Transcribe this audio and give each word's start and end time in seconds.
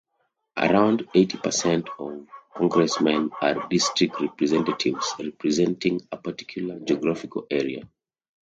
Around 0.57 1.07
eighty 1.13 1.37
percent 1.37 1.87
of 1.99 2.25
congressmen 2.55 3.29
are 3.39 3.67
district 3.67 4.19
representatives, 4.19 5.13
representing 5.19 6.01
a 6.11 6.17
particular 6.17 6.79
geographical 6.79 7.45
area. 7.51 7.87